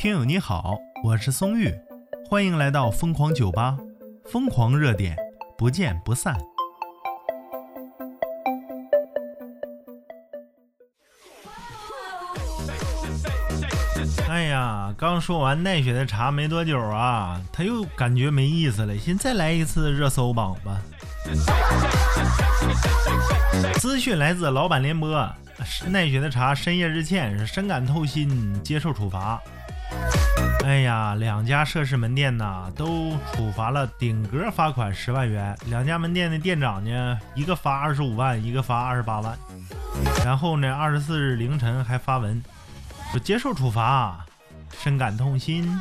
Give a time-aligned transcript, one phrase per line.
[0.00, 1.70] 听友你好，我是松玉，
[2.26, 3.76] 欢迎来到疯狂酒吧，
[4.24, 5.14] 疯狂热点，
[5.58, 6.34] 不见不散。
[14.26, 20.80] 哎呀，刚说完奈雪的茶没多久啊，他又感觉没意思了，先再来一次热搜榜吧。
[23.74, 25.30] 资讯来自老板联播，
[25.88, 29.38] 奈雪的茶深夜致歉，深感痛心，接受处罚。
[30.64, 35.56] 哎呀，两家涉事门店呐，都处罚了顶格罚款十万元。
[35.66, 39.36] 两家门店的店长呢，一个罚二十五万，一个罚二十八万。
[40.24, 42.42] 然后呢，二十四日凌晨还发文
[43.10, 44.24] 说接受处罚，
[44.82, 45.80] 深感痛心。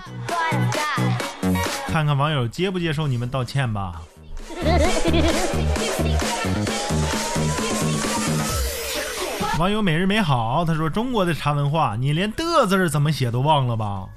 [1.88, 4.02] 看看网友接不接受你们道歉吧。
[9.60, 14.08] 网友每日美好，他说中国的茶文化，你连的字怎么写都忘了吧？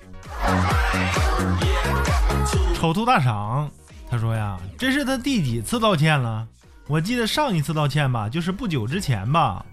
[2.77, 3.69] 丑兔大赏，
[4.09, 6.47] 他说呀，这是他第几次道歉了？
[6.87, 9.67] 我记得上一次道歉吧，就是不久之前吧。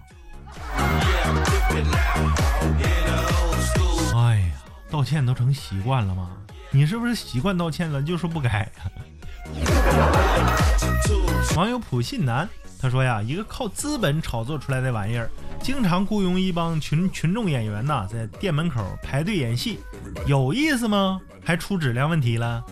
[4.12, 4.52] 哎呀，
[4.90, 6.30] 道歉都成习惯了吗？
[6.72, 8.68] 你是不是习惯道歉了，就说不改？
[11.56, 12.48] 网友普信男，
[12.80, 15.28] 他说呀，一个靠资本炒作出来的玩意儿，
[15.62, 19.78] 经常雇佣一帮群群众演员呐，在店门口排队演戏，
[20.26, 21.20] 有意思吗？
[21.44, 22.64] 还出质量问题了。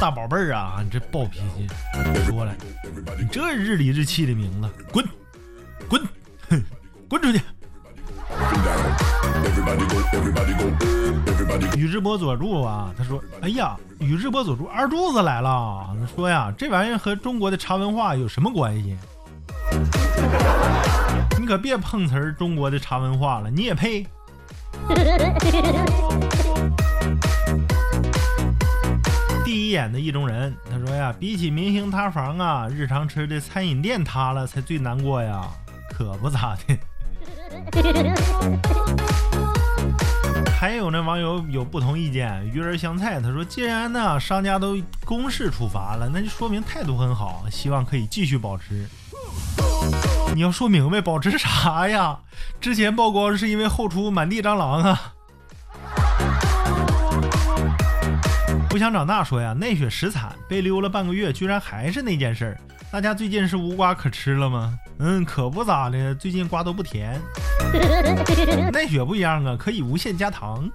[0.00, 1.66] 大宝贝儿啊，你这暴脾气，
[2.26, 2.54] 说了，
[3.18, 5.04] 你这日理日气的名字，滚，
[5.88, 6.00] 滚，
[7.08, 7.40] 滚出去！
[11.84, 18.96] 宇智波佐助啊，他说：“哎呀，宇智波佐助二柱子来了，说呀，这玩意儿和中国的茶文化有什么关系？”
[21.38, 24.06] 你可别碰瓷儿中国的茶文化了，你也配？
[29.44, 35.46] 第一眼的意中人，他说呀，比起明星塌房啊，日常吃的餐饮店塌了才最难过呀，
[35.90, 36.78] 可不咋的。
[40.64, 48.88] 还有呢，网友有不同意见，鱼儿香菜他说，既然呢商家都公示处罚了，那就说明态度很好，希望可以继续保持。
[50.34, 52.18] 你要说明白，保持啥呀？
[52.62, 55.12] 之前曝光是因为后厨满地蟑螂啊。
[58.70, 62.58] 不想长大说呀，奈雪实惨，被溜了半个月，居然还是那件事儿。
[62.90, 64.72] 大家最近是无瓜可吃了吗？
[64.98, 67.20] 嗯，可不咋的，最近瓜都不甜。
[68.72, 70.68] 奈雪不一样啊，可以无限加糖。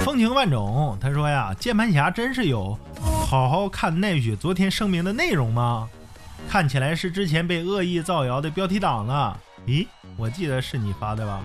[0.00, 2.78] 风情万种，他说呀，键盘侠真是有。
[3.00, 5.88] 好好看奈雪昨天声明的内容吗？
[6.48, 9.36] 看起来是之前被恶意造谣的标题党了。
[9.66, 11.40] 咦，我记得是你发的吧？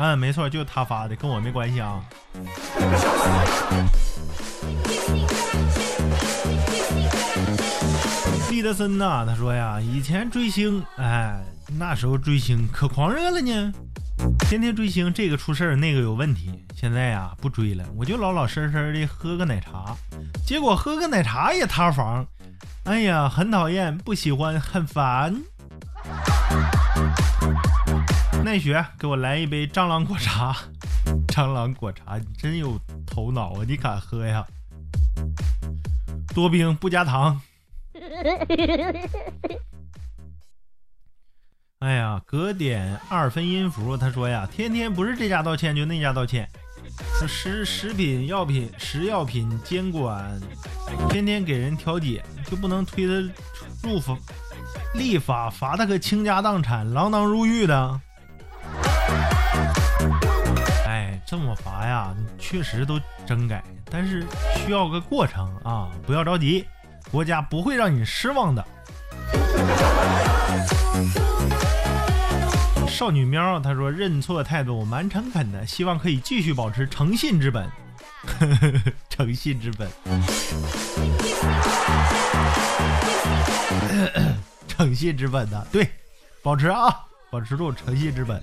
[0.00, 2.02] 嗯，没错，就是他发的，跟我没关系啊。
[8.62, 11.42] 利德森呐，他说呀，以前追星，哎，
[11.80, 13.72] 那时候追星可狂热了呢。
[14.38, 16.64] 天天追星，这个出事儿，那个有问题。
[16.72, 19.96] 现在呀，不追了，我就老老实实的喝个奶茶。
[20.46, 22.24] 结果喝个奶茶也塌房，
[22.84, 25.42] 哎呀，很讨厌，不喜欢，很烦。
[28.44, 30.54] 奈雪，给我来一杯蟑螂果茶。
[31.26, 33.64] 蟑螂果茶，你真有头脑啊！
[33.66, 34.46] 你敢喝呀？
[36.32, 37.40] 多冰不加糖。
[41.80, 46.48] 哎呀，隔点二分音符，他说呀，天天不是这家道歉就那家道歉，
[47.26, 50.40] 食食品药品食药品监管
[51.10, 53.12] 天天给人调解，就不能推他
[53.82, 54.16] 入法
[54.94, 58.00] 立法罚他个倾家荡产、锒铛入狱的？
[60.86, 66.64] 哎，这么罚呀，确实都整改，但是需要个过程啊，不要着急，
[67.10, 68.64] 国家不会让你失望的。
[72.88, 77.68] 少女喵，她说认错态度蛮诚恳的，希望可以继续保持诚信之本。
[79.10, 79.90] 诚信之本，
[84.68, 85.90] 诚信之本的，对，
[86.40, 86.94] 保持啊，
[87.30, 88.40] 保持住诚信之本。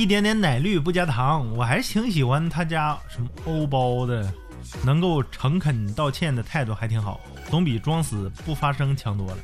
[0.00, 4.26] 一点点奶绿不加糖，我还是挺喜欢他家什么欧包的。
[4.82, 7.20] 能够诚恳道歉的态度还挺好，
[7.50, 9.36] 总比装死不发声强多了。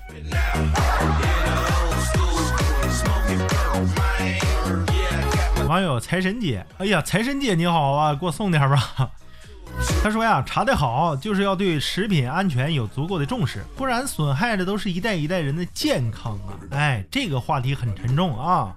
[5.68, 9.10] 网友财神姐，哎呀，财神姐你好啊，给我送点吧。
[10.02, 16.56] 他说呀，查得好就是要对食品安全有足够的重视，不然损害的都是一代一代人的健康啊！
[16.70, 18.74] 哎，这个话题很沉重啊，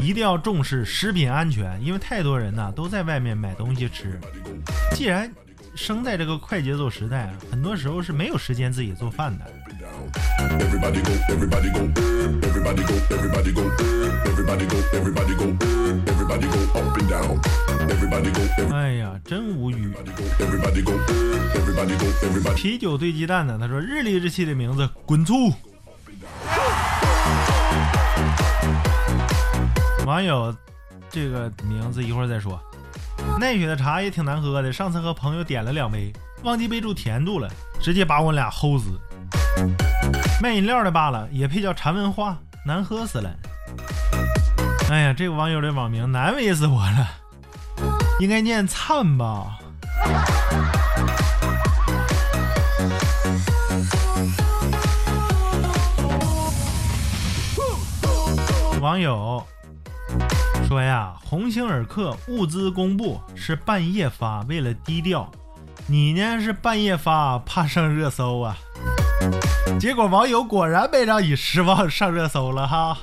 [0.00, 4.18] 一定要重视食品安全，因为太多人呢都在外面买东西吃。
[4.92, 5.30] 既然
[5.74, 9.44] 生在这个快节奏时代，很多时候是没有时间自己做饭的。
[18.72, 19.92] 哎呀，真无语！
[22.54, 23.58] 啤酒兑鸡蛋呢？
[23.60, 25.52] 他说日历日期的名字滚粗。
[30.06, 30.54] 网友
[31.10, 32.60] 这个名字一会儿再说。
[33.40, 36.12] 奈雪的茶也挺难喝的，上次和朋友点了两杯，
[36.44, 37.50] 忘记备注甜度了，
[37.80, 39.00] 直接把我俩齁死。
[40.40, 42.38] 卖饮料的罢了，也配叫茶文化？
[42.64, 43.28] 难喝死了！
[44.88, 47.08] 哎呀，这个网友的网名难为死我了，
[48.20, 49.58] 应该念灿吧？
[58.80, 59.44] 网友
[60.66, 65.30] 说呀，鸿星尔克物资公布是半夜发，为了低调。
[65.86, 68.56] 你呢是半夜发，怕上热搜啊？
[69.78, 72.98] 结果网友果然没让你失望，上热搜了哈。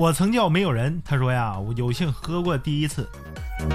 [0.00, 3.08] 我曾叫没有人，他说呀，我有幸喝过第一次，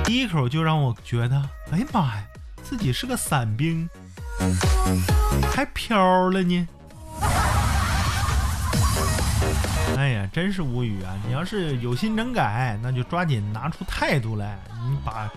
[0.04, 1.42] 第一口就让我觉得，
[1.72, 2.24] 哎呀妈呀，
[2.64, 3.88] 自己是个伞兵，
[5.54, 6.68] 还飘了呢。
[9.96, 11.16] 哎呀，真是无语啊！
[11.26, 14.60] 你要是有心整改，那就抓紧拿出态度来，
[14.90, 15.30] 你把，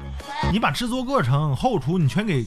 [0.52, 2.44] 你把制作过程、后厨你全给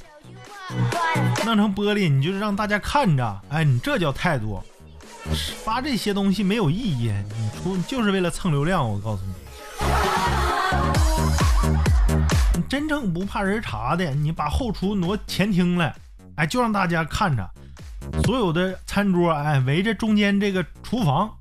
[1.46, 4.62] 弄成玻璃，你就让大家看着，哎，你这叫态度。
[5.64, 8.88] 发这些东西没有意义，你出就是为了蹭流量。
[8.88, 9.34] 我告诉你，
[12.56, 15.96] 你真正不怕人查的，你把后厨挪前厅来，
[16.36, 17.50] 哎，就让大家看着，
[18.26, 21.32] 所有的餐桌，哎，围着中间这个厨房，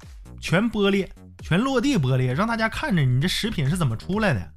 [0.40, 1.06] 全玻璃，
[1.42, 4.52] 全落地玻璃，让大家看着你这食品是怎么出来的。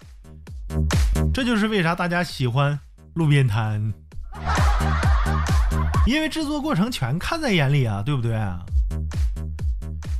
[1.33, 2.79] 这就是为啥大家喜欢
[3.15, 3.93] 路边摊，
[6.07, 8.33] 因为制作过程全看在眼里啊，对不对？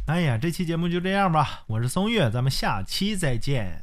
[0.06, 3.81] 哎呀，这期节目就这样吧，我是松月，咱们下期再见。